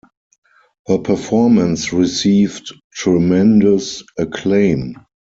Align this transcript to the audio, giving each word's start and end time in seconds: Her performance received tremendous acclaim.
Her 0.87 0.97
performance 0.97 1.93
received 1.93 2.73
tremendous 2.91 4.01
acclaim. 4.17 4.95